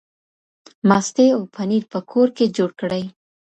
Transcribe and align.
ماستې 0.89 1.25
او 1.35 1.41
پنیر 1.53 1.83
په 1.91 1.99
کور 2.11 2.27
کې 2.37 2.45
جوړ 2.57 2.69
کړئ. 2.79 3.03